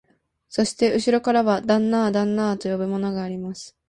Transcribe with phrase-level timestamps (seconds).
[0.49, 3.77] そしてうしろからは、旦那あ、旦那あ、と叫ぶものがあります